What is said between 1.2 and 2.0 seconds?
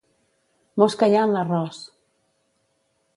en l'arròs!